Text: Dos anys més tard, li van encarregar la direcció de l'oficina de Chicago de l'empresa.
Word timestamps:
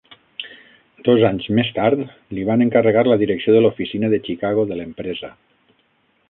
Dos 1.07 1.25
anys 1.27 1.45
més 1.59 1.69
tard, 1.75 2.01
li 2.37 2.45
van 2.47 2.65
encarregar 2.67 3.05
la 3.11 3.19
direcció 3.25 3.55
de 3.57 3.61
l'oficina 3.67 4.11
de 4.15 4.21
Chicago 4.29 4.65
de 4.73 4.81
l'empresa. 4.81 5.33